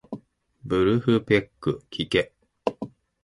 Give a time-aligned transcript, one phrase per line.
[0.65, 2.33] ブルフペックきけ